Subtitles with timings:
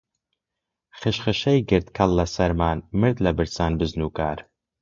[0.99, 4.37] خشخشەی گرت کەڵ لە سەرمان، مرد لە برسان بزن و کار